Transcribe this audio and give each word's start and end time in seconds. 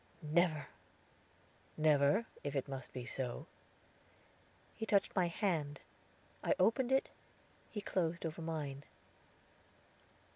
"Never, 0.23 0.65
if 2.43 2.55
it 2.55 2.67
must 2.67 2.91
be 2.91 3.05
so." 3.05 3.45
He 4.75 4.83
touched 4.87 5.15
my 5.15 5.27
hand; 5.27 5.79
I 6.43 6.55
opened 6.57 6.91
it; 6.91 7.09
his 7.71 7.83
closed 7.83 8.25
over 8.25 8.41
mine. 8.41 8.83